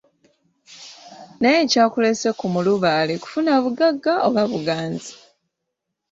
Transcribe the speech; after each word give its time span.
Naye 1.39 1.57
ekyakuleese 1.65 2.29
ku 2.39 2.45
mulubaale 2.53 3.13
kufuna 3.23 3.51
bugagga 3.63 4.13
oba 4.27 4.43
buganzi? 4.51 5.11